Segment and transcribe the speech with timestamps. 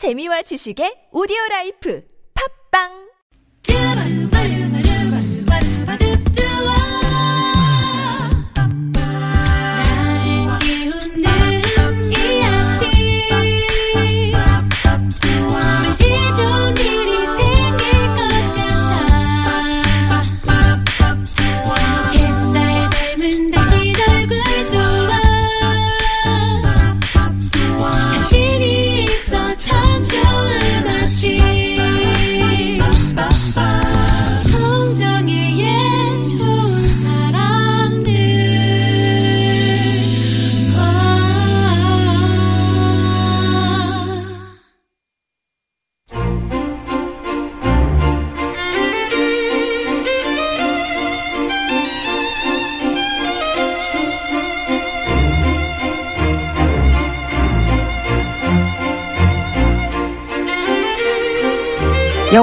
[0.00, 2.00] 재미와 지식의 오디오 라이프.
[2.32, 3.09] 팝빵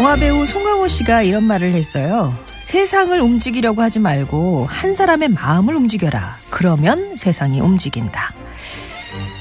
[0.08, 2.34] 영화배우 송강호 씨가 이런 말을 했어요.
[2.62, 6.38] 세상을 움직이려고 하지 말고 한 사람의 마음을 움직여라.
[6.50, 8.34] 그러면 세상이 움직인다.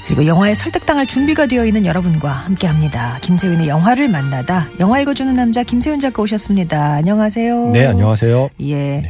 [0.07, 3.17] 그리고 영화에 설득당할 준비가 되어 있는 여러분과 함께 합니다.
[3.23, 4.69] 김세윤의 영화를 만나다.
[4.81, 6.95] 영화 읽어주는 남자 김세윤 작가 오셨습니다.
[6.95, 7.71] 안녕하세요.
[7.71, 8.51] 네, 안녕하세요.
[8.63, 9.09] 예.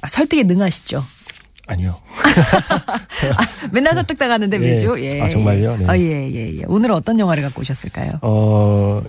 [0.00, 1.04] 아, 설득에 능하시죠?
[1.66, 1.96] 아니요.
[3.72, 4.70] 맨날 설득당하는데 네.
[4.70, 4.94] 매주.
[5.00, 5.20] 예.
[5.20, 5.78] 아, 정말요?
[5.78, 5.86] 네.
[5.88, 6.62] 아, 예, 예, 예.
[6.68, 8.20] 오늘 어떤 영화를 갖고 오셨을까요?
[8.22, 9.02] 어,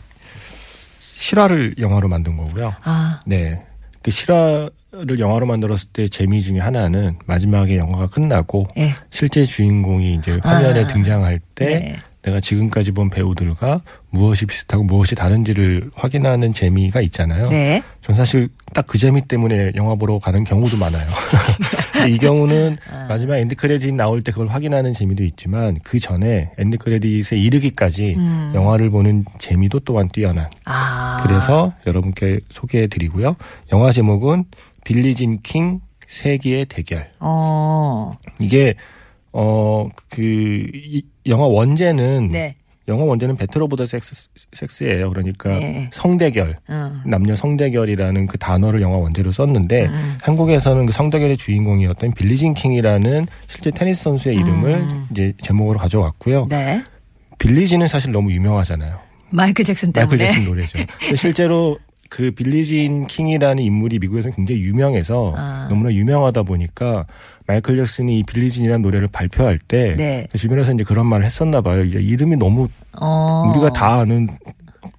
[1.21, 2.75] 실화를 영화로 만든 거고요.
[2.83, 3.61] 아, 네.
[4.01, 8.95] 그 실화를 영화로 만들었을 때 재미 중에 하나는 마지막에 영화가 끝나고 예.
[9.11, 11.99] 실제 주인공이 이제 화면에 아, 등장할 때 네.
[12.21, 17.49] 내가 지금까지 본 배우들과 무엇이 비슷하고 무엇이 다른지를 확인하는 재미가 있잖아요.
[17.49, 17.81] 네.
[18.01, 21.07] 전 사실 딱 그 재미 때문에 영화 보러 가는 경우도 많아요.
[22.09, 23.05] 이 경우는 아.
[23.07, 28.51] 마지막 end credit 나올 때 그걸 확인하는 재미도 있지만 그 전에 end credit에 이르기까지 음.
[28.53, 30.49] 영화를 보는 재미도 또한 뛰어난.
[30.65, 31.19] 아.
[31.23, 33.35] 그래서 여러분께 소개해 드리고요.
[33.71, 34.43] 영화 제목은
[34.83, 37.09] 빌리진 킹 세기의 대결.
[37.19, 38.17] 어.
[38.39, 38.75] 이게
[39.31, 42.55] 어그 영화 원제는 네.
[42.87, 45.09] 영화 원제는 배틀 오브 더 섹스, 섹스예요.
[45.11, 45.89] 그러니까 네.
[45.93, 46.57] 성대결.
[46.69, 47.01] 음.
[47.05, 50.17] 남녀 성대결이라는 그 단어를 영화 원제로 썼는데 음.
[50.21, 55.07] 한국에서는 그 성대결의 주인공이었던 빌리진 킹이라는 실제 테니스 선수의 이름을 음.
[55.11, 56.47] 이제 제목으로 가져왔고요.
[56.49, 56.83] 네.
[57.37, 58.99] 빌리진은 사실 너무 유명하잖아요.
[59.29, 60.17] 마이클 잭슨 때문에.
[60.17, 60.79] 마이클 잭슨 노래죠.
[61.15, 61.79] 실제로
[62.11, 65.67] 그 빌리진 킹이라는 인물이 미국에서 굉장히 유명해서 아.
[65.69, 67.05] 너무나 유명하다 보니까
[67.47, 70.27] 마이클 잭슨이 이 빌리진이라는 노래를 발표할 때 네.
[70.29, 71.85] 그 주변에서 이제 그런 말을 했었나 봐요.
[71.85, 72.67] 이제 이름이 너무
[72.99, 73.49] 어.
[73.49, 74.27] 우리가 다 아는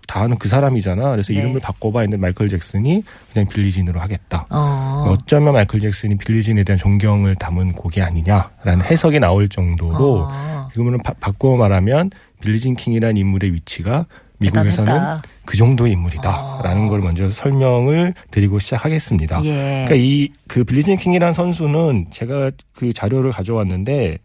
[0.08, 1.10] 다 아는 그 사람이잖아.
[1.10, 1.40] 그래서 네.
[1.40, 4.46] 이름을 바꿔봐 했는데 마이클 잭슨이 그냥 빌리진으로 하겠다.
[4.48, 5.04] 어.
[5.10, 10.68] 어쩌면 마이클 잭슨이 빌리진에 대한 존경을 담은 곡이 아니냐라는 해석이 나올 정도로 어.
[10.72, 14.06] 지금은 바, 바꿔 말하면 빌리진 킹이라는 인물의 위치가
[14.38, 15.22] 미국에서는 대단했다.
[15.44, 16.88] 그 정도의 인물이다라는 어.
[16.88, 19.44] 걸 먼저 설명을 드리고 시작하겠습니다.
[19.44, 19.84] 예.
[19.86, 24.18] 그러니까 이 그 빌리진 킹이라는 선수는 제가 그 자료를 가져왔는데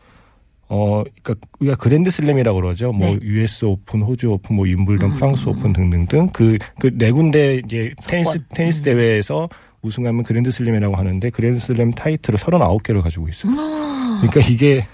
[0.69, 2.91] 어 그러니까 우리가 그랜드 슬램이라고 그러죠.
[2.91, 3.17] 뭐 네.
[3.23, 7.62] US 오픈, 호주 오픈, 뭐 윈블던, 음, 프랑스 음, 오픈 등등등 그 그 네 군데
[7.63, 8.40] 이제 테니스.
[8.50, 8.84] 테니스 음.
[8.84, 9.47] 대회에서
[9.81, 13.53] 우승하면 그랜드 슬램이라고 하는데 그랜드 슬램 타이틀을 39개를 가지고 있어요.
[13.56, 14.85] 그러니까 이게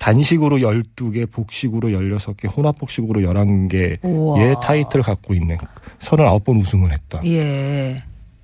[0.00, 4.58] 단식으로 12개, 복식으로 16개, 혼합복식으로 11개의 우와.
[4.60, 5.58] 타이틀을 갖고 있는
[5.98, 7.98] 39번 우승을 했던 예.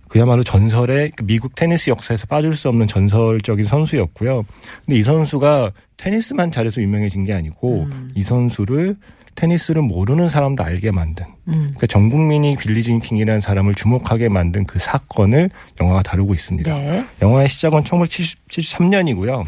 [0.08, 4.44] 그야말로 전설의 그 미국 테니스 역사에서 빠질 수 없는 전설적인 선수였고요.
[4.84, 8.10] 근데 이 선수가 테니스만 잘해서 유명해진 게 아니고 음.
[8.14, 8.96] 이 선수를
[9.34, 11.68] 테니스를 모르는 사람도 알게 만든 음.
[11.68, 15.50] 그러니까 전 국민이 빌리진 킹이라는 사람을 주목하게 만든 그 사건을
[15.80, 16.72] 영화가 다루고 있습니다.
[16.72, 17.06] 네.
[17.22, 19.46] 영화의 시작은 1973년이고요.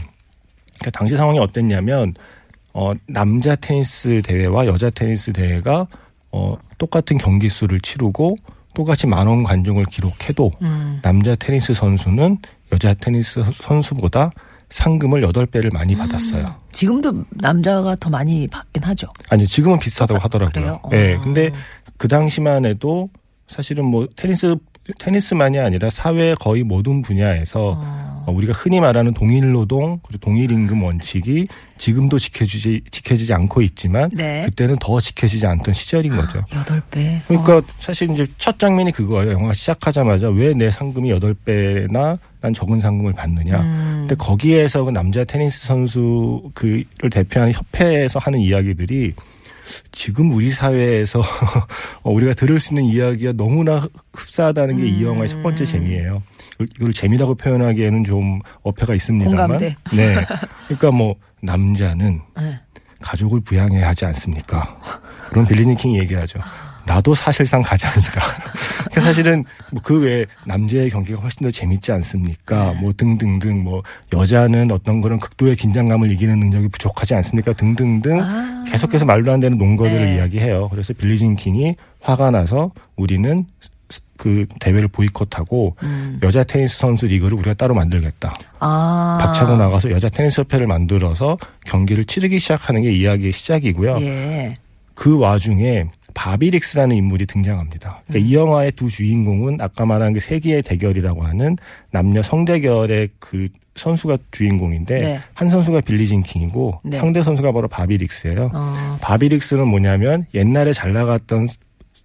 [0.78, 2.15] 그러니까 당시 상황이 어땠냐면
[2.72, 5.87] 어 남자 테니스 대회와 여자 테니스 대회가
[6.31, 8.37] 어 똑같은 경기 수를 치르고
[8.75, 11.00] 똑같이 만원 관중을 기록해도 음.
[11.03, 12.38] 남자 테니스 선수는
[12.72, 14.31] 여자 테니스 선수보다
[14.69, 16.55] 상금을 8배를 많이 받았어요.
[16.71, 19.09] 지금도 남자가 더 많이 받긴 하죠.
[19.31, 20.81] 아니요, 지금은 비슷하다고 하더라고요.
[20.93, 21.15] 예.
[21.15, 21.21] 어.
[21.22, 21.50] 근데
[21.97, 23.08] 그 당시만 해도
[23.47, 24.56] 사실은 뭐 테니스
[24.99, 28.07] 테니스만이 아니라 사회 거의 모든 분야에서 어.
[28.29, 31.49] 어, 우리가 흔히 말하는 동일 노동 그리고 동일 임금 원칙이
[31.79, 34.43] 지금도 지켜주지 지켜지지 않고 있지만 네.
[34.45, 36.41] 그때는 더 지켜지지 않던 시절인 거죠.
[36.55, 37.23] 여덟 배.
[37.27, 39.33] 그러니까 사실 이제 첫 장면이 그거예요.
[39.33, 43.61] 영화 시작하자마자 왜 내 상금이 여덟 배나 난 적은 상금을 받느냐.
[43.61, 43.97] 음.
[44.09, 49.15] 근데 거기에서 그 남자 테니스 선수 그를 대표하는 협회에서 하는 이야기들이
[49.93, 51.21] 지금 우리 사회에서
[52.03, 55.07] 어, 우리가 들을 수 있는 이야기가 너무나 흡사하다는 게이 음.
[55.07, 56.23] 영화의 첫 번째 재미예요.
[56.76, 59.37] 이걸- 재미라고 표현하기에는 좀 어폐가 있습니다만.
[59.37, 59.75] 공감돼.
[59.94, 60.14] 네.
[60.66, 62.60] 그러니까 뭐 남자는 네.
[63.00, 64.78] 가족을 부양해야 하지 않습니까?
[65.31, 66.40] 그럼 빌리 킹이 얘기하죠.
[66.84, 68.20] 나도 사실상 가장이다.
[68.93, 72.72] 그 사실은 뭐 그 외에 남자의 경기가 훨씬 더 재밌지 않습니까?
[72.81, 73.82] 뭐 등등등 뭐
[74.14, 77.52] 여자는 어떤 그런 극도의 긴장감을 이기는 능력이 부족하지 않습니까?
[77.52, 78.64] 등등등 아.
[78.66, 80.16] 계속해서 말도 안 되는 논거들을 네.
[80.16, 80.70] 이야기해요.
[80.70, 83.44] 그래서 빌리진 킹이 화가 나서 우리는
[84.17, 86.20] 그 대회를 보이콧하고 음.
[86.23, 88.32] 여자 테니스 선수 리그를 우리가 따로 만들겠다.
[88.58, 89.19] 아.
[89.20, 93.99] 박차고 나가서 여자 테니스 협회를 만들어서 경기를 치르기 시작하는 게 이야기의 시작이고요.
[94.00, 94.55] 예.
[94.94, 98.02] 그 와중에 바비릭스라는 인물이 등장합니다.
[98.08, 98.29] 그러니까 음.
[98.29, 101.56] 이 영화의 두 주인공은 아까 말한 그 세기의 대결이라고 하는
[101.93, 105.20] 남녀 성대결의 그 선수가 주인공인데 네.
[105.34, 106.96] 한 선수가 빌리진 킹이고 네.
[106.99, 108.50] 상대 선수가 바로 바비릭스예요.
[108.52, 108.99] 어.
[109.00, 111.46] 바비릭스는 뭐냐면 옛날에 잘 나갔던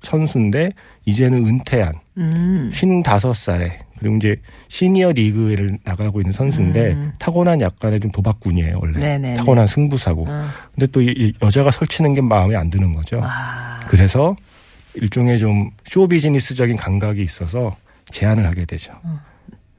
[0.03, 0.71] 선수인데
[1.05, 2.69] 이제는 은퇴한 음.
[2.71, 4.35] 55살에 그리고 이제
[4.67, 7.13] 시니어 리그를 나가고 있는 선수인데 음.
[7.17, 9.35] 타고난 약간의 좀 도박꾼이에요 원래 네네네.
[9.35, 10.47] 타고난 승부사고 어.
[10.75, 11.01] 근데 또
[11.41, 13.79] 여자가 설치는 게 마음에 안 드는 거죠 아.
[13.87, 14.35] 그래서
[14.95, 17.75] 일종의 좀 쇼비즈니스적인 감각이 있어서
[18.09, 19.19] 제안을 하게 되죠 어.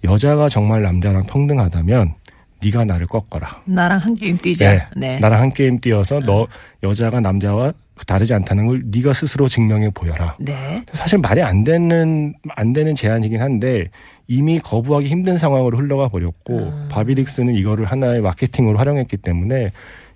[0.03, 2.15] 여자가 정말 남자랑 평등하다면
[2.63, 4.71] 네가 나를 꺾어라 나랑 한 게임 뛰자.
[4.71, 4.87] 네.
[4.97, 5.19] 네.
[5.19, 6.47] 나랑 한 게임 뛰어서 너
[6.83, 7.73] 여자가 남자와
[8.07, 10.83] 다르지 않다는 걸 네가 스스로 증명해 보여라 네.
[10.93, 13.89] 사실 말이 안 되는 안 되는 제안이긴 한데
[14.27, 16.89] 이미 거부하기 힘든 상황으로 흘러가 버렸고 아.
[16.91, 19.71] 바비릭스는 이거를 하나의 마케팅으로 활용했기 때문에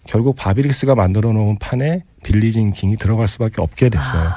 [0.06, 4.30] 결국 바비릭스가 만들어 놓은 판에 빌리진 킹이 들어갈 수밖에 없게 됐어요.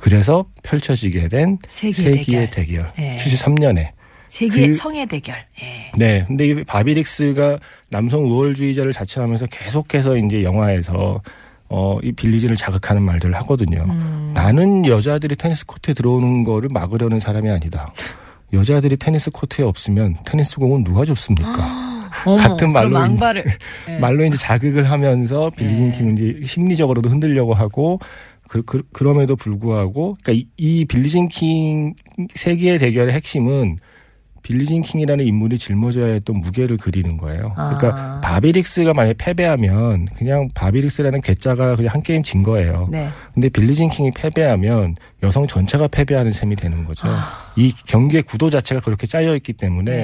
[0.00, 1.66] 그래서 펼쳐지게 된 아.
[1.68, 2.90] 세기의 세기의 대결.
[2.90, 3.16] 대결, 예.
[3.18, 3.90] 73년에
[4.30, 5.36] 세계의 그- 성의 대결.
[5.62, 5.90] 예.
[5.96, 6.24] 네.
[6.26, 7.58] 근데 이 바비릭스가
[7.90, 11.22] 남성 우월주의자를 자처하면서 계속해서 이제 영화에서
[11.68, 13.84] 어, 이 빌리진을 자극하는 말들을 하거든요.
[13.88, 14.30] 음.
[14.32, 17.92] 나는 여자들이 테니스 코트에 들어오는 거를 막으려는 사람이 아니다.
[18.52, 22.08] 여자들이 테니스 코트에 없으면 테니스 공은 누가 줬습니까?
[22.24, 22.98] 어머, 같은 말로.
[23.88, 23.98] 예.
[23.98, 25.98] 말로 이제 자극을 하면서 빌리진 네.
[25.98, 27.98] 킹은 이제 심리적으로도 흔들려고 하고
[28.48, 31.94] 그, 그, 그럼에도 불구하고 그러니까 이, 이 빌리진 킹
[32.34, 33.76] 세기의 대결의 핵심은
[34.48, 37.52] 빌리진 킹이라는 인물이 짊어져야 했던 무게를 그리는 거예요.
[37.54, 38.20] 그러니까 아.
[38.22, 42.88] 바비 릭스가 만약에 패배하면 그냥 바비 릭스라는 괴짜가 그냥 한 게임 진 거예요.
[42.90, 43.10] 네.
[43.34, 47.06] 근데 빌리진 킹이 패배하면 여성 전체가 패배하는 셈이 되는 거죠.
[47.56, 49.96] 이 경기의 구도 자체가 그렇게 짜여 있기 때문에 아.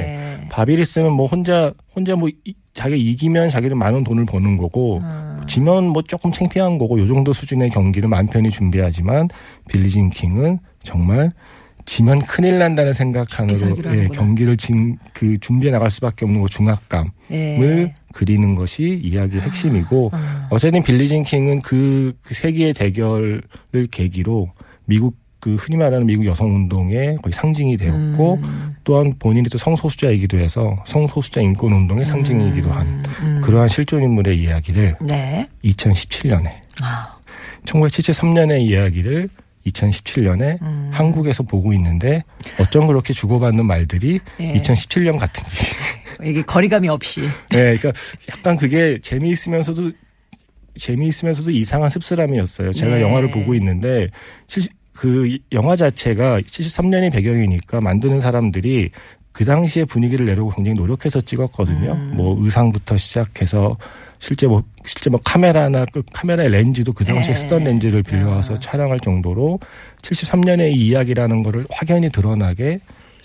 [0.43, 0.49] 네.
[0.51, 5.41] 바비리스는 뭐 혼자 혼자 뭐 이- 자기가 이기면 자기는 많은 돈을 버는 거고 음.
[5.47, 9.29] 지면 뭐 조금 창피한 거고 요 정도 수준의 경기를 맘 편히 준비하지만
[9.71, 11.31] 빌리진 킹은 정말
[11.85, 14.09] 지면 큰일 난다는 생각하는 살기로 예.
[14.09, 17.95] 경기를 진, 그 준비해 나갈 수밖에 없는 그 중압감을 네.
[18.13, 20.47] 그리는 것이 이야기의 핵심이고 음.
[20.51, 23.43] 어쨌든 빌리진 킹은 그, 그 세계의 대결을
[23.91, 24.51] 계기로
[24.87, 28.75] 미국 그 흔히 말하는 미국 여성 운동의 거의 상징이 되었고 음.
[28.83, 33.41] 또한 본인이 또 성소수자이기도 해서 성소수자 인권 운동의 상징이기도 한 음.
[33.45, 35.47] 그러한 실존 인물의 이야기를 네.
[35.63, 36.51] 2017년에
[36.83, 37.19] 아.
[37.67, 39.29] 1973년의 이야기를
[39.67, 40.91] 2017년에 음.
[40.93, 42.23] 한국에서 보고 있는데
[42.61, 44.55] 어쩜 그렇게 주고받는 말들이 예.
[44.55, 45.67] 2017년 같은지.
[46.23, 47.21] 이게 거리감이 없이.
[47.51, 47.93] 네, 그러니까
[48.31, 49.93] 약간 그게 재미있으면서도
[50.77, 52.73] 재미있으면서도 이상한 씁쓸함이었어요.
[52.73, 53.03] 제가 네.
[53.03, 54.09] 영화를 보고 있는데
[54.47, 58.91] 실- 그 영화 자체가 73년이 배경이니까 만드는 사람들이
[59.35, 61.93] 그 당시의 분위기를 내려고 굉장히 노력해서 찍었거든요.
[61.93, 62.13] 음.
[62.15, 63.77] 뭐 의상부터 시작해서
[64.21, 67.41] 실제 뭐 실제 뭐 카메라나 그 카메라의 렌즈도 그 당시에 네.
[67.41, 68.61] 쓰던 렌즈를 빌려와서 아.
[68.61, 69.59] 촬영할 정도로
[70.03, 72.79] 73년의 이 이야기라는 거를 확연히 드러나게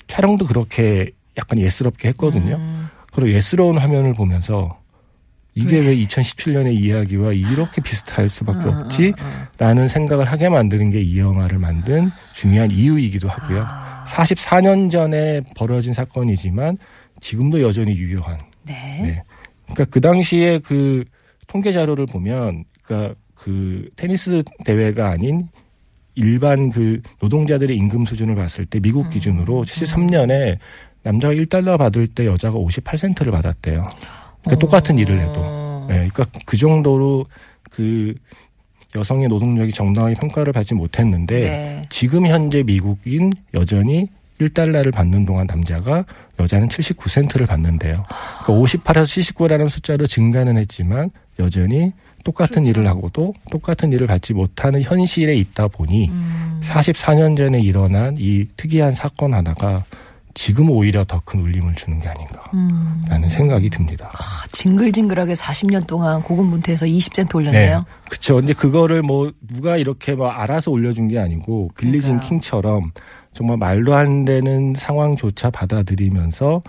[0.08, 2.56] 촬영도 그렇게 약간 예스럽게 했거든요.
[2.56, 2.89] 음.
[3.13, 4.80] 그리고 예스러운 화면을 보면서
[5.54, 11.60] 이게 왜 2017년의 이야기와 이렇게 비슷할 수밖에 어, 없지라는 생각을 하게 만드는 게 이 영화를
[11.60, 13.88] 만든 중요한 이유이기도 하고요.
[14.16, 14.24] 아.
[14.24, 16.78] 44년 전에 벌어진 사건이지만
[17.22, 18.39] 지금도 여전히 유효한.
[18.63, 18.74] 네.
[19.01, 19.24] 네.
[19.66, 21.04] 그러니까 그 당시에 그
[21.48, 25.48] 통계 자료를 보면 그러니까 그 테니스 대회가 아닌
[26.16, 29.10] 일반 그 노동자들의 임금 수준을 봤을 때 미국 음.
[29.12, 30.58] 기준으로 73년에
[31.04, 33.88] 남자가 1달러 받을 때 여자가 58센트를 받았대요.
[34.44, 35.36] 그러니까 똑같은 일을 해도.
[35.38, 35.88] 어.
[35.89, 37.25] 네, 그러니까 그 정도로
[37.70, 38.13] 그
[38.96, 41.81] 여성의 노동력이 정당하게 평가를 받지 못했는데 네.
[41.89, 44.08] 지금 현재 미국인 여전히
[44.39, 46.05] 1달러를 받는 동안 남자가
[46.39, 48.03] 여자는 79센트를 받는데요.
[48.43, 51.93] 그러니까 58에서 79라는 숫자로 증가는 했지만 여전히
[52.24, 52.69] 똑같은 그렇죠.
[52.69, 56.60] 일을 하고도 똑같은 일을 받지 못하는 현실에 있다 보니 음.
[56.63, 59.84] 44년 전에 일어난 이 특이한 사건 하나가
[60.34, 63.30] 지금 오히려 더 큰 울림을 주는 게 아닌가라는 음.
[63.30, 64.12] 생각이 듭니다.
[64.14, 67.86] 아, 징글징글하게 40년 동안 고군분투해서 20센트 올렸네요.
[68.10, 68.36] 그렇죠.
[68.36, 72.30] 근데 그거를 뭐 누가 이렇게 뭐 알아서 올려준 게 아니고 빌리진 그러니까요.
[72.30, 72.92] 킹처럼
[73.34, 76.62] 정말 말도 안 되는 상황조차 받아들이면서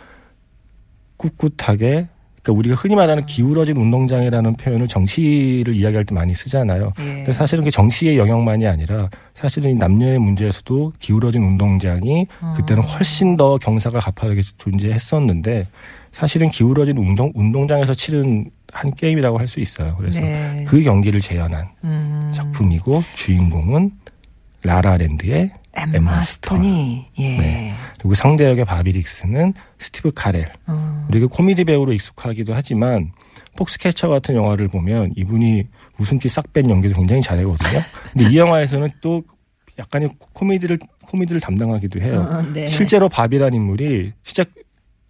[1.17, 2.09] 꿋꿋하게
[2.42, 6.92] 그러니까 우리가 흔히 말하는 기울어진 운동장이라는 표현을 정치를 이야기할 때 많이 쓰잖아요.
[6.99, 7.04] 예.
[7.04, 12.52] 근데 사실은 그 정치의 영역만이 아니라 사실은 이 남녀의 문제에서도 기울어진 운동장이 어.
[12.56, 15.66] 그때는 훨씬 더 경사가 가파르게 존재했었는데
[16.12, 19.97] 사실은 기울어진 운동 운동장에서 치른 한 게임이라고 할 수 있어요.
[19.99, 20.64] 그래서 네.
[20.66, 22.30] 그 경기를 재현한 음.
[22.32, 23.90] 작품이고 주인공은
[24.62, 27.36] 라라랜드의 엠마 스톤이 예.
[27.36, 27.74] 네.
[27.98, 30.52] 그리고 상대 역의 바비 릭스는 스티브 카렐.
[30.66, 31.06] 어.
[31.10, 33.12] 우리가 코미디 배우로 익숙하기도 하지만
[33.56, 35.64] 폭스캐쳐 같은 영화를 보면 이분이
[35.98, 37.80] 웃음기 싹 뺀 연기도 굉장히 잘하거든요.
[38.12, 39.22] 근데 이 영화에서는 또
[39.78, 42.20] 약간의 코미디를 코미디를 담당하기도 해요.
[42.20, 42.66] 어, 네.
[42.68, 44.44] 실제로 바비라는 인물이 진짜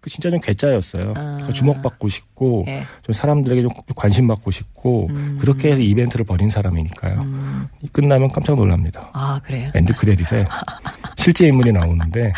[0.01, 1.13] 그 진짜 좀 괴짜였어요.
[1.15, 1.49] 아.
[1.53, 2.83] 주목받고 싶고 예.
[3.03, 5.37] 좀 사람들에게 좀 관심 받고 싶고 음.
[5.39, 7.21] 그렇게 해서 이벤트를 벌인 사람이니까요.
[7.21, 7.67] 음.
[7.91, 9.11] 끝나면 깜짝 놀랍니다.
[9.13, 9.69] 아 그래요.
[9.75, 10.47] end credit에
[11.17, 12.33] 실제 인물이 나오는데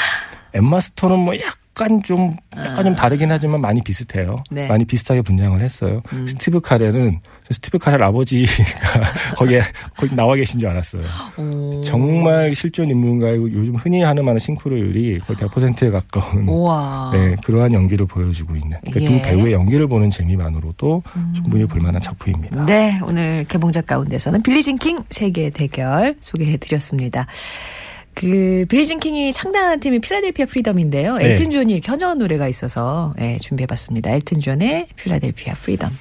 [0.53, 4.35] 엠마 스톤은 뭐 약간 좀 약간 좀 다르긴 하지만 많이 비슷해요.
[4.39, 4.43] 아.
[4.51, 4.67] 네.
[4.67, 6.01] 많이 비슷하게 분장을 했어요.
[6.11, 6.27] 음.
[6.27, 7.21] 스티브 카렐은
[7.53, 8.51] 스티브 카렐 아버지가
[9.37, 9.61] 거기에
[9.95, 11.03] 거기 나와 계신 줄 알았어요.
[11.37, 11.81] 오.
[11.83, 16.45] 정말 실존 인물과의 요즘 흔히 하는 말로 싱크로율이 거의 100%에 가까운.
[17.13, 19.05] 네, 그러한 연기를 보여주고 있는 그러니까 예.
[19.05, 21.03] 두 배우의 연기를 보는 재미만으로도
[21.35, 22.65] 충분히 볼만한 작품입니다.
[22.65, 27.27] 네, 오늘 개봉작 가운데서는 빌리진 킹 세기의 대결 소개해 드렸습니다.
[28.15, 31.17] 그 빌리진 킹이 창단한 팀이 필라델피아 프리덤인데요.
[31.17, 31.31] 네.
[31.31, 34.11] 엘튼 존이 이렇게 헌정한 노래가 있어서 예, 준비해 봤습니다.
[34.11, 35.91] 엘튼 존의 필라델피아 프리덤.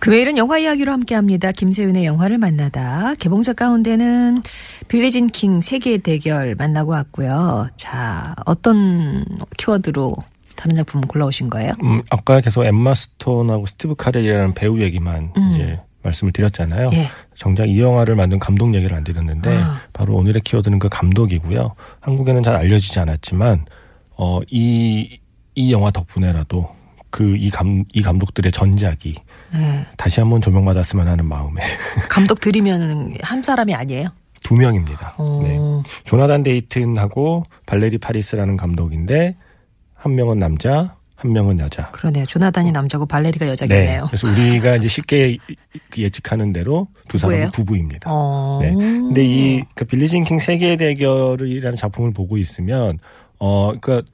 [0.00, 1.52] 금요일은 영화 이야기로 함께합니다.
[1.52, 3.14] 김세윤의 영화를 만나다.
[3.18, 4.42] 개봉작 가운데는
[4.88, 7.68] 빌리진 킹 세기의 대결 만나고 왔고요.
[7.76, 9.24] 자, 어떤
[9.56, 10.14] 키워드로
[10.56, 11.72] 다른 작품 골라오신 거예요?
[11.82, 15.50] 음, 아까 계속 엠마 스톤하고 스티브 카렐이라는 배우 얘기만 음.
[15.52, 16.90] 이제 말씀을 드렸잖아요.
[16.94, 17.06] 예.
[17.36, 19.80] 정작 이 영화를 만든 감독 얘기를 안 드렸는데 아.
[19.92, 21.74] 바로 오늘의 키워드는 그 감독이고요.
[22.00, 23.66] 한국에는 잘 알려지지 않았지만
[24.16, 25.18] 어, 이,
[25.54, 26.68] 이 영화 덕분에라도
[27.10, 29.14] 그 이 감, 이 감독들의 전작이
[29.52, 29.86] 네.
[29.96, 31.62] 다시 한번 조명받았으면 하는 마음에
[32.10, 34.10] 감독 들이면 한 사람이 아니에요?
[34.42, 35.14] 두 명입니다.
[35.18, 35.40] 어.
[35.42, 35.58] 네.
[36.04, 39.36] 조나단 데이튼하고 발레리 파리스라는 감독인데
[39.94, 41.90] 한 명은 남자, 한 명은 여자.
[41.90, 42.24] 그러네요.
[42.26, 44.06] 조나단이 남자고 발레리가 여자겠네요.
[44.06, 45.38] 그래서 우리가 이제 쉽게
[45.90, 47.50] 그 예측하는 대로 두 사람은 부부예요?
[47.50, 48.10] 부부입니다.
[48.12, 48.58] 어.
[48.62, 48.72] 네.
[48.72, 52.98] 근데 이그 빌리 진 킹 세계 대결이라는 작품을 보고 있으면
[53.40, 54.08] 어 그러니까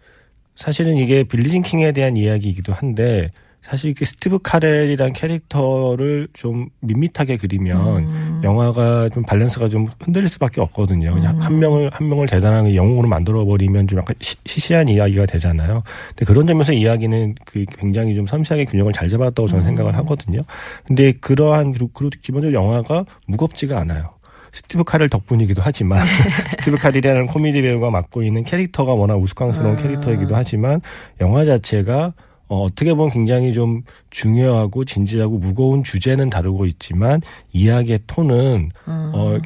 [0.55, 3.31] 사실은 이게 빌리진 킹에 대한 이야기이기도 한데
[3.65, 8.41] 사실 그 스티브 카렐이란 캐릭터를 좀 밋밋하게 그리면 음.
[8.45, 11.15] 영화가 좀 밸런스가 좀 흔들릴 수밖에 없거든요.
[11.15, 11.41] 그냥 음.
[11.41, 15.83] 한 명을 한 명을 대단하게 영웅으로 만들어 버리면 좀 약간 시, 시시한 이야기가 되잖아요.
[16.09, 19.67] 근데 그런 점에서 이야기는 그 굉장히 좀 섬세하게 균형을 잘 잡았다고 저는 음.
[19.69, 20.43] 생각을 하거든요.
[20.87, 24.14] 근데 그러한 그리고 기본적으로 영화가 무겁지가 않아요.
[24.55, 26.01] 스티브 카렐 덕분이기도 하지만
[26.59, 29.83] 스티브 카렐이라는 코미디 배우가 맡고 있는 캐릭터가 워낙 우스꽝스러운 아.
[29.83, 30.81] 캐릭터이기도 하지만
[31.21, 32.15] 영화 자체가
[32.47, 37.21] 어, 어떻게 보면 굉장히 좀 중요하고 진지하고 무거운 주제는 다루고 있지만
[37.53, 39.11] 이야기의 톤은 음.
[39.15, 39.39] 어,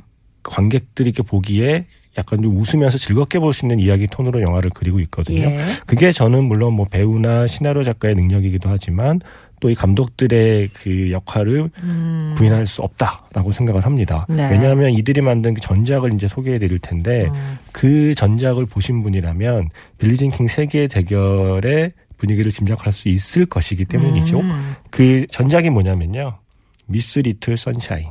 [0.42, 1.86] 관객들이 이렇게 보기에
[2.18, 5.42] 약간 좀 웃으면서 즐겁게 볼 수 있는 이야기 톤으로 영화를 그리고 있거든요.
[5.42, 5.58] 예.
[5.86, 9.20] 그게 저는 물론 뭐 배우나 시나리오 작가의 능력이기도 하지만
[9.60, 12.34] 또 이 감독들의 그 역할을 음.
[12.36, 14.26] 부인할 수 없다라고 생각을 합니다.
[14.28, 14.48] 네.
[14.50, 17.58] 왜냐하면 이들이 만든 그 전작을 이제 소개해 드릴 텐데 음.
[17.72, 24.40] 그 전작을 보신 분이라면 빌리진 킹 세기의 대결의 분위기를 짐작할 수 있을 것이기 때문이죠.
[24.40, 24.74] 음.
[24.90, 26.38] 그 전작이 뭐냐면요.
[26.86, 28.06] 미스 리틀 선샤인.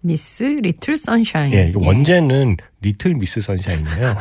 [0.00, 1.52] 미스 리틀 선샤인.
[1.52, 4.16] 예, 원제는 리틀 미스 선샤인이에요.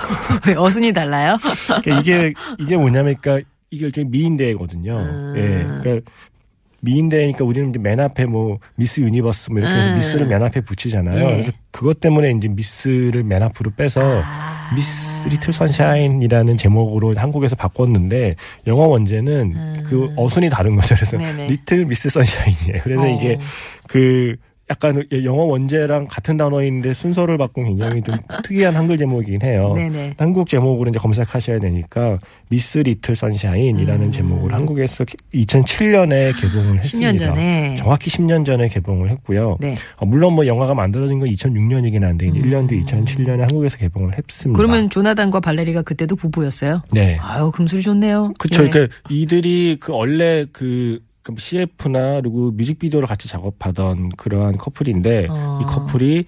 [0.47, 1.37] 왜 어순이 달라요?
[1.81, 4.97] 그러니까 이게 이게 뭐냐면 그러니까 이게 일종의 미인대회거든요.
[4.97, 5.33] 음.
[5.37, 5.81] 예.
[5.81, 6.11] 그러니까
[6.81, 9.95] 미인대회니까 우리는 이제 맨 앞에 뭐 미스 유니버스 뭐 이렇게 해서 음.
[9.95, 11.19] 미스를 맨 앞에 붙이잖아요.
[11.19, 11.31] 예.
[11.33, 14.71] 그래서 그것 때문에 이제 미스를 맨 앞으로 빼서 아.
[14.75, 18.35] 미스 리틀 선샤인이라는 제목으로 한국에서 바꿨는데
[18.67, 19.83] 영어 원제는 음.
[19.85, 20.95] 그 어순이 다른 거죠.
[20.95, 21.47] 그래서 네네.
[21.47, 22.81] 리틀 미스 선샤인이에요.
[22.83, 23.07] 그래서 어.
[23.07, 23.39] 이게
[23.87, 24.35] 그
[24.69, 29.73] 약간 영어 원제랑 같은 단어인데 순서를 바꾼 굉장히 좀 특이한 한글 제목이긴 해요.
[29.75, 30.15] 네네.
[30.17, 34.11] 한국 제목으로 이제 검색하셔야 되니까 미스 리틀 선샤인이라는 음.
[34.11, 35.03] 제목으로 한국에서
[35.33, 37.75] 2007년에 개봉을 10년 했습니다.
[37.77, 39.57] 정확히 10년 전에 개봉을 했고요.
[39.59, 39.75] 네.
[39.97, 42.33] 어, 물론 뭐 영화가 만들어진 건 2006년이긴 한데 음.
[42.33, 44.57] 1년 뒤 2007년에 한국에서 개봉을 했습니다.
[44.57, 46.81] 그러면 조나단과 발레리가 그때도 부부였어요?
[46.91, 47.17] 네.
[47.21, 48.33] 아유, 금슬이 좋네요.
[48.37, 48.63] 그쵸.
[48.63, 48.69] 예.
[48.69, 55.59] 그러니까 이들이 그 원래 그, 그 CF나 그리고 뮤직비디오를 같이 작업하던 그러한 커플인데 어.
[55.61, 56.25] 이 커플이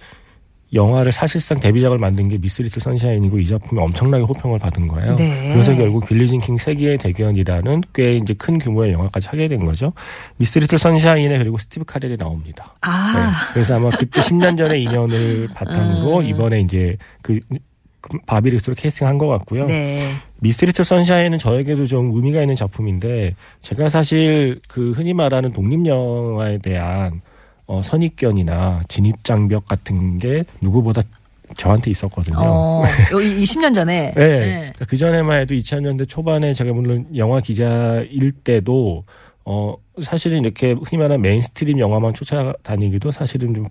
[0.74, 5.14] 영화를 사실상 데뷔작을 만든 게 미스 리틀 선샤인이고 이 작품이 엄청나게 호평을 받은 거예요.
[5.14, 5.52] 네.
[5.52, 9.92] 그래서 결국 빌리진 킹 세기의 대결이라는 꽤 이제 큰 규모의 영화까지 하게 된 거죠.
[10.36, 12.74] 미스 리틀 선샤인에 그리고 스티브 카렐이 나옵니다.
[12.82, 12.90] 네.
[12.90, 16.26] 아, 그래서 아마 그때 10년 전의 인연을 바탕으로 음.
[16.26, 17.58] 이번에 이제 그, 그
[18.26, 19.66] 바비 릭스로 캐스팅한 것 같고요.
[19.66, 20.14] 네.
[20.40, 26.58] 미스 리틀 선샤인은 저에게도 좀 의미가 있는 작품인데 제가 사실 그 흔히 말하는 독립 영화에
[26.58, 27.20] 대한
[27.66, 31.00] 어, 선입견이나 진입 장벽 같은 게 누구보다
[31.56, 32.36] 저한테 있었거든요.
[32.38, 34.12] 어, 요 20년 전에.
[34.16, 34.72] 네.
[34.88, 39.04] 그 전에만 해도 2000년대 초반에 제가 물론 영화 기자일 때도
[39.44, 43.66] 어 사실은 이렇게 흔히 말하는 mainstream 영화만 쫓아다니기도 사실은 좀.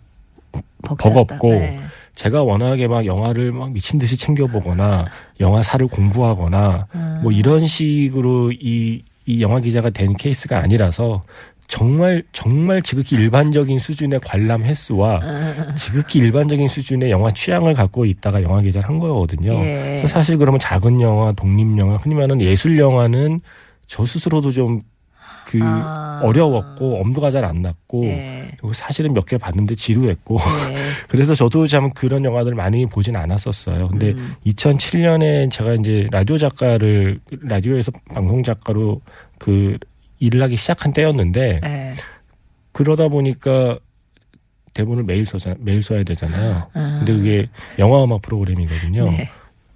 [0.83, 1.79] 버겁고 네.
[2.15, 5.05] 제가 워낙에 막 영화를 막 미친 듯이 챙겨보거나
[5.39, 7.19] 영화사를 공부하거나 음.
[7.23, 11.23] 뭐 이런 식으로 이, 이 영화 기자가 된 케이스가 아니라서
[11.67, 15.71] 정말 정말 지극히 일반적인 수준의 관람 횟수와 음.
[15.75, 19.53] 지극히 일반적인 수준의 영화 취향을 갖고 있다가 영화 기자를 한 거거든요.
[19.53, 19.97] 예.
[19.97, 23.41] 그래서 사실 그러면 작은 영화, 독립 영화, 흔히 말하는 예술 영화는
[23.87, 24.79] 저 스스로도 좀
[25.45, 26.21] 그 아.
[26.23, 28.47] 어려웠고 엄두가 잘 안 났고 예.
[28.51, 30.37] 그리고 사실은 몇 개 봤는데 지루했고
[30.71, 30.75] 예.
[31.09, 33.87] 그래서 저도 참 그런 영화들 많이 보진 않았었어요.
[33.89, 34.35] 근데 음.
[34.45, 39.01] 2007년에 제가 이제 라디오 작가를 라디오에서 방송 작가로
[39.39, 39.77] 그
[40.19, 41.93] 일을 하기 시작한 때였는데 예.
[42.71, 43.77] 그러다 보니까
[44.73, 46.67] 대본을 매일 써자 매일 써야 되잖아요.
[46.73, 46.95] 아.
[46.99, 49.03] 근데 그게 영화 음악 프로그램이거든요.
[49.11, 49.29] 네.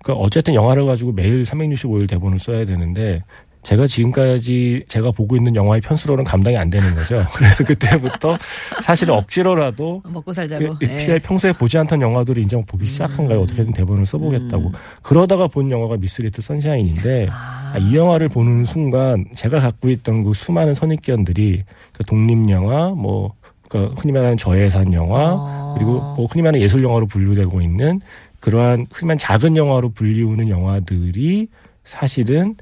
[0.04, 3.22] 그러니까 어쨌든 영화를 가지고 매일 365일 대본을 써야 되는데
[3.68, 7.18] 제가 지금까지 제가 보고 있는 영화의 편수로는 감당이 안 되는 거죠.
[7.36, 8.38] 그래서 그때부터
[8.82, 10.76] 사실은 억지로라도 먹고 살자고.
[10.76, 10.98] 그, 예.
[11.06, 13.42] 피해 평소에 보지 않던 영화들을 이제 보기 시작한 거예요.
[13.42, 14.72] 어떻게든 대본을 써보겠다고.
[15.02, 17.74] 그러다가 본 영화가 미스리트 선샤인인데 아.
[17.74, 23.34] 아, 이 영화를 보는 순간 제가 갖고 있던 그 수많은 선입견들이 그 독립 영화, 뭐
[23.68, 25.76] 그러니까 흔히 말하는 저예산 영화, 어.
[25.78, 28.00] 그리고 뭐 흔히 말하는 예술 영화로 분류되고 있는
[28.40, 31.50] 그러한 흔히 말하는 작은 영화로 불리우는 영화들이
[31.84, 32.56] 사실은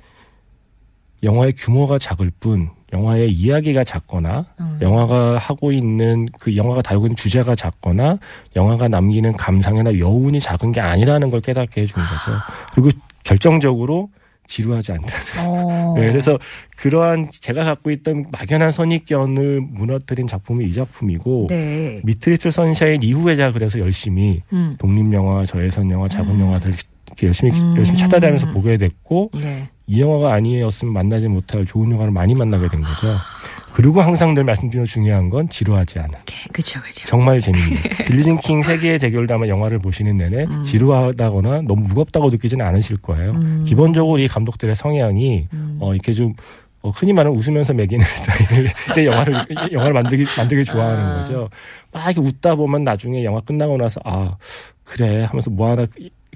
[1.25, 4.77] 영화의 규모가 작을 뿐 영화의 이야기가 작거나 음.
[4.81, 8.19] 영화가 하고 있는 그 영화가 다루고 있는 주제가 작거나
[8.55, 12.37] 영화가 남기는 감상이나 여운이 작은 게 아니라는 걸 깨닫게 해준 거죠.
[12.73, 12.89] 그리고
[13.23, 14.09] 결정적으로
[14.47, 15.49] 지루하지 않다는.
[15.49, 15.93] 어.
[15.97, 16.37] 네, 그래서
[16.77, 22.01] 그러한 제가 갖고 있던 막연한 선입견을 무너뜨린 작품이 이 작품이고 네.
[22.03, 24.75] 미트리틀 선샤인 이후에 제가 그래서 열심히 음.
[24.77, 26.73] 독립 영화, 저예산 영화, 작은 영화들
[27.15, 27.75] 이렇게 열심히 음.
[27.77, 29.69] 열심히 찾아다니면서 보게 됐고 네.
[29.87, 33.07] 이 영화가 아니었으면 만나지 못할 좋은 영화를 많이 만나게 된 거죠.
[33.73, 36.13] 그리고 항상 늘 말씀드리는 중요한 건 지루하지 않은.
[36.53, 37.05] 그쵸, 그쵸.
[37.07, 37.77] 정말 재밌는.
[38.07, 40.63] 빌리진 킹 세계의 대결도 아마 영화를 보시는 내내 음.
[40.63, 43.31] 지루하다거나 너무 무겁다고 느끼지는 않으실 거예요.
[43.31, 43.63] 음.
[43.67, 45.77] 기본적으로 이 감독들의 성향이 음.
[45.81, 46.33] 어, 이렇게 좀
[46.83, 49.33] 어, 흔히 말하는 웃으면서 매기는 스타일의 영화를
[49.73, 51.15] 영화를 만들기 만들기 좋아하는 아.
[51.15, 51.49] 거죠.
[51.91, 54.37] 막 이렇게 웃다 보면 나중에 영화 끝나고 나서 아
[54.85, 55.85] 그래 하면서 뭐 하나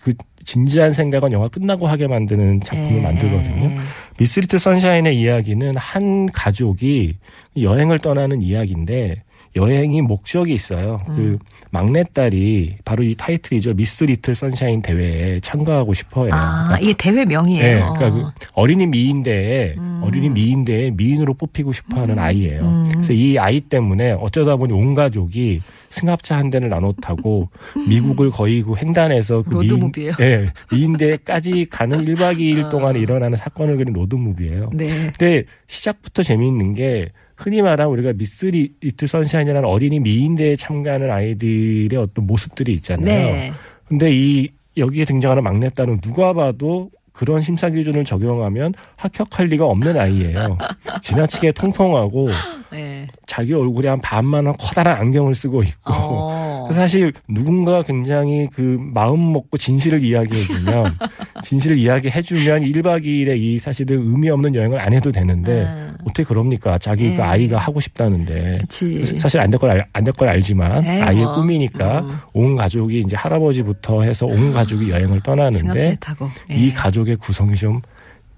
[0.02, 3.02] 그 진지한 생각은 영화 끝나고 하게 만드는 작품을 예.
[3.02, 3.72] 만들거든요.
[4.18, 7.18] 미스리트 선샤인의 이야기는 한 가족이
[7.60, 9.24] 여행을 떠나는 이야기인데
[9.56, 11.00] 여행이 목적이 있어요.
[11.10, 11.16] 음.
[11.16, 11.38] 그
[11.72, 13.74] 막내딸이 바로 이 타이틀이죠.
[13.74, 16.34] 미스 리틀 선샤인 대회에 참가하고 싶어요.
[16.34, 17.64] 아, 그러니까 이게 대회 명이에요.
[17.64, 20.02] 네, 그러니까 그 어린이 미인대에 음.
[20.04, 22.62] 어린이 미인대에 미인으로 뽑히고 싶어하는 아이예요.
[22.62, 22.86] 음.
[22.92, 27.50] 그래서 이 아이 때문에 어쩌다 보니 온 가족이 승합차 한 대를 나눠 타고
[27.88, 29.92] 미국을 거의 그 횡단해서 그 미인?
[30.20, 32.70] 예, 미인대까지 가는 1박 2일 어.
[32.70, 34.70] 동안 일어나는 사건을 그린 로드무비예요.
[34.74, 34.88] 네.
[35.18, 37.10] 근데 시작부터 재미있는 게
[37.40, 43.06] 흔히 말하는 우리가 미스 리- 리틀 선샤인이라는 어린이 미인대에 참가하는 아이들의 어떤 모습들이 있잖아요.
[43.06, 43.52] 네.
[43.88, 50.58] 근데 이 여기에 등장하는 막내딸은 누가 봐도 그런 심사 기준을 적용하면 합격할 리가 없는 아이예요.
[51.04, 52.30] 지나치게 통통하고
[52.72, 53.08] 네.
[53.28, 56.70] 자기 얼굴에 한 반만한 커다란 안경을 쓰고 있고 어.
[56.72, 60.98] 사실 누군가 굉장히 그 마음 먹고 진실을 이야기해주면
[61.44, 65.98] 진실을 이야기해주면 1박 2일에 이 사실은 의미 없는 여행을 안 해도 되는데 음.
[66.04, 66.78] 어떻게 그럽니까?
[66.78, 67.22] 자기 그 네.
[67.22, 69.04] 아이가 하고 싶다는데 그치.
[69.18, 71.36] 사실 안 될 걸 안 될 걸 알지만 에이, 아이의 뭐.
[71.36, 72.18] 꿈이니까 음.
[72.34, 76.30] 온 가족이 이제 할아버지부터 해서 온 가족이 여행을 떠나는데 타고.
[76.52, 76.56] 예.
[76.56, 76.70] 이
[77.10, 77.82] 가족의 구성이 좀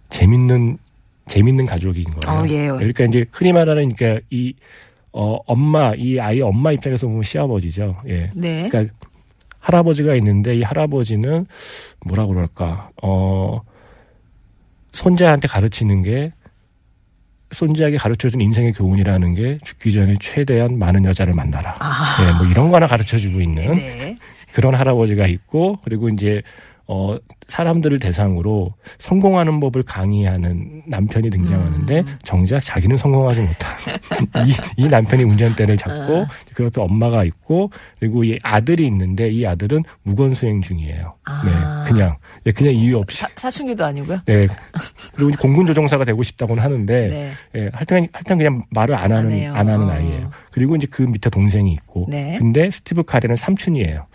[0.09, 0.77] 재밌는
[1.27, 2.39] 재밌는 가족인 거예요.
[2.39, 2.67] 어, 예.
[2.67, 4.53] 그러니까 이제 흔히 말하는 그러니까 이
[5.11, 8.01] 어, 엄마 이 아이 엄마 입장에서 보면 시아버지죠.
[8.07, 8.31] 예.
[8.33, 8.69] 네.
[8.69, 8.93] 그러니까
[9.59, 11.45] 할아버지가 있는데 이 할아버지는
[12.05, 13.61] 뭐라 그럴까 어
[14.93, 16.33] 손자한테 가르치는 게
[17.51, 21.75] 손자에게 가르쳐준 인생의 교훈이라는 게 죽기 전에 최대한 많은 여자를 만나라.
[21.79, 22.17] 아.
[22.25, 24.15] 예, 뭐 이런 거 하나 가르쳐주고 있는 네.
[24.53, 26.41] 그런 할아버지가 있고 그리고 이제
[26.87, 27.17] 어
[27.47, 32.17] 사람들을 대상으로 성공하는 법을 강의하는 남편이 등장하는데 음.
[32.23, 33.77] 정작 자기는 성공하지 못한
[34.45, 36.27] 이, 이 남편이 운전대를 잡고 아.
[36.53, 41.15] 그 옆에 엄마가 있고 그리고 이 아들이 있는데 이 아들은 무건 수행 중이에요.
[41.25, 41.43] 아.
[41.45, 43.21] 네, 그냥 예, 그냥 이유 없이.
[43.21, 44.19] 사, 사춘기도 아니고요.
[44.25, 44.47] 네.
[45.13, 47.31] 그리고 공군 조종사가 되고 싶다고는 하는데 네.
[47.55, 49.55] 예, 할땐 할땐 그냥 말을 안 하는 안.
[49.55, 49.91] 안 하는 어.
[49.91, 50.31] 아이예요.
[50.51, 52.07] 그리고 이제 그 밑에 동생이 있고.
[52.09, 52.37] 네.
[52.39, 54.07] 근데 스티브 카레는 삼촌이에요.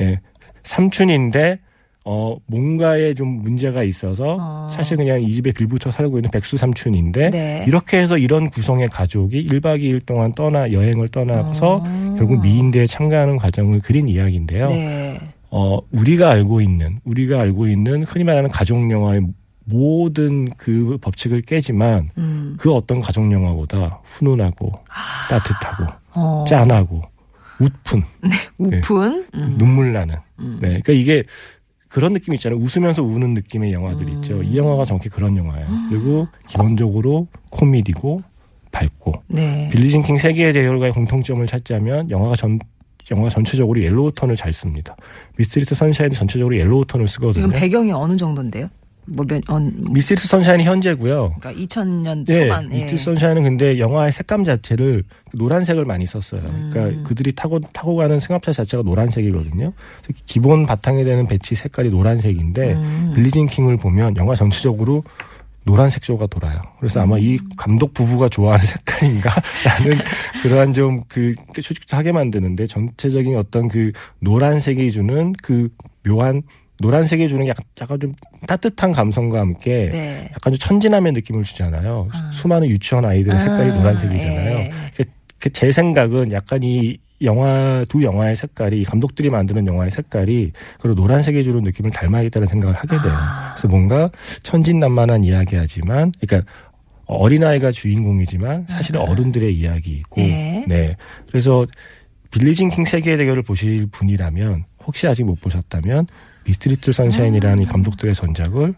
[0.00, 0.20] 예.
[0.62, 1.58] 삼촌인데
[2.06, 4.68] 어 뭔가에 좀 문제가 있어서 어.
[4.70, 7.64] 사실 그냥 이 집에 빌붙어 살고 있는 백수 삼촌인데 네.
[7.66, 12.14] 이렇게 해서 이런 구성의 가족이 1박 2일 동안 떠나 여행을 떠나서 어.
[12.18, 14.68] 결국 미인대에 참가하는 과정을 그린 이야기인데요.
[14.68, 15.18] 네.
[15.56, 19.22] 어, 우리가 알고 있는, 우리가 알고 있는 흔히 말하는 가족 영화의
[19.66, 22.56] 모든 그 법칙을 깨지만 음.
[22.58, 24.72] 그 어떤 가족 영화보다 훈훈하고
[25.30, 26.44] 따뜻하고 어.
[26.46, 27.02] 짠하고
[27.60, 28.02] 웃픈,
[28.58, 29.26] 웃픈.
[29.34, 29.54] 음.
[29.56, 30.16] 눈물 나는.
[30.40, 30.58] 음.
[30.60, 30.68] 네.
[30.68, 31.22] 그러니까 이게
[31.94, 32.58] 그런 느낌 있잖아요.
[32.58, 34.38] 웃으면서 우는 느낌의 영화들 있죠.
[34.38, 34.44] 음.
[34.44, 35.68] 이 영화가 정확히 그런 영화예요.
[35.88, 38.20] 그리고 기본적으로 코미디고
[38.72, 39.68] 밝고 네.
[39.70, 42.58] 빌리진 킹 세기의 대결과의 공통점을 찾자면 영화가 전
[43.12, 44.96] 영화 전체적으로 yellow 톤을 잘 씁니다.
[45.36, 47.46] 미스 리틀 선샤인이 전체적으로 yellow 톤을 쓰거든요.
[47.46, 48.68] 이건 배경이 어느 정도인데요?
[49.06, 51.34] 뭐 몇, 어, 뭐, 미스 리틀 선샤인이 현재고요.
[51.38, 52.64] 그러니까 2000년 네, 초반.
[52.72, 52.76] 예.
[52.76, 56.42] 미스트리스 선샤인은 근데 영화의 색감 자체를 노란색을 많이 썼어요.
[56.42, 56.70] 음.
[56.72, 59.72] 그러니까 그들이 타고 타고 가는 승합차 자체가 노란색이거든요.
[60.26, 63.12] 기본 바탕이 되는 배치 색깔이 노란색인데 음.
[63.14, 65.04] 빌리진 킹을 보면 영화 전체적으로
[65.64, 66.60] 노란색 조가 돌아요.
[66.78, 67.48] 그래서 아마 이 음.
[67.56, 69.98] 감독 부부가 좋아하는 색깔인가라는
[70.42, 75.70] 그러한 좀그 추측하게 만드는데 전체적인 어떤 그 노란색이 주는 그
[76.06, 76.42] 묘한
[76.84, 78.12] 노란색이 주는 약간, 약간 좀
[78.46, 80.28] 따뜻한 감성과 함께 네.
[80.30, 82.08] 약간 좀 천진함의 느낌을 주잖아요.
[82.12, 82.30] 아.
[82.32, 84.58] 수많은 유치원 아이들의 색깔이 아, 노란색이잖아요.
[84.58, 84.70] 예.
[85.38, 91.42] 그제 생각은 약간 이 영화 두 영화의 색깔이 이 감독들이 만드는 영화의 색깔이 그리고 노란색이
[91.42, 93.12] 주는 느낌을 닮아야겠다는 생각을 하게 돼요.
[93.14, 93.54] 아.
[93.54, 94.10] 그래서 뭔가
[94.42, 96.50] 천진난만한 이야기하지만 그러니까
[97.06, 99.04] 어린아이가 주인공이지만 사실은 아.
[99.04, 100.64] 어른들의 이야기이고 네.
[100.68, 100.96] 네.
[101.28, 101.66] 그래서
[102.30, 106.06] 빌리진 킹 세기의 대결을 보실 분이라면 혹시 아직 못 보셨다면
[106.44, 108.74] 미스 리틀 선샤인이라는 이 감독들의 전작을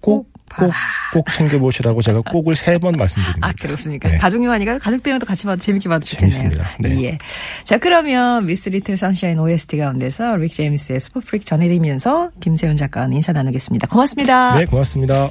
[0.00, 0.66] 꼭, 봐.
[0.66, 0.72] 꼭,
[1.12, 3.46] 꼭 챙겨보시라고 제가 꼭을 세 번 말씀드립니다.
[3.48, 4.08] 아, 그렇습니까?
[4.08, 4.16] 네.
[4.16, 6.30] 가족 영화니까 가족들이랑도 같이 봐도 재밌게 봐도 좋겠네요.
[6.38, 6.76] 재밌습니다.
[6.80, 7.04] 네.
[7.04, 7.18] 예.
[7.64, 13.32] 자, 그러면 미스 리틀 선샤인 OST 가운데서 릭 제임스의 Super Freak 전해드리면서 김세훈 작가와 인사
[13.32, 13.86] 나누겠습니다.
[13.88, 14.58] 고맙습니다.
[14.58, 15.30] 네, 고맙습니다.